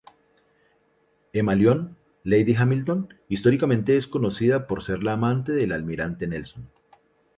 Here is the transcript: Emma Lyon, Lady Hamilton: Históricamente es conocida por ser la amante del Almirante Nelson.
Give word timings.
Emma 1.31 1.53
Lyon, 1.53 1.95
Lady 2.23 2.53
Hamilton: 2.55 3.13
Históricamente 3.29 3.97
es 3.97 4.07
conocida 4.07 4.65
por 4.65 4.81
ser 4.81 5.03
la 5.03 5.13
amante 5.13 5.51
del 5.51 5.71
Almirante 5.73 6.25
Nelson. 6.25 6.71